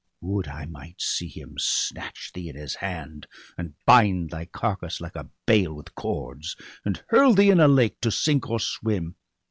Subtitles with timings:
[0.21, 5.15] Would I might see him snatch thee in his hand, And bind thy carcase, like
[5.15, 9.15] a bale, with cords, And hurl thee in a lake, to sink or swim